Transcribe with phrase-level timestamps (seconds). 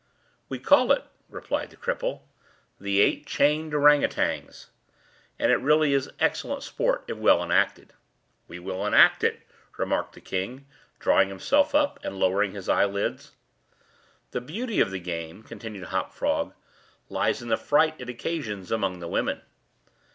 [0.49, 2.21] "We call it," replied the cripple,
[2.79, 4.71] "the Eight Chained Ourang Outangs,
[5.37, 7.93] and it really is excellent sport if well enacted."
[8.47, 9.41] "We will enact it,"
[9.77, 10.65] remarked the king,
[10.97, 13.33] drawing himself up, and lowering his eyelids.
[14.31, 16.55] "The beauty of the game," continued Hop Frog,
[17.07, 19.43] "lies in the fright it occasions among the women."